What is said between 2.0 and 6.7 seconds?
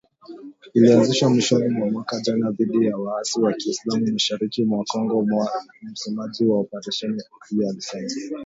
jana dhidi ya waasi wa kiislam mashariki mwa Kongo msemaji wa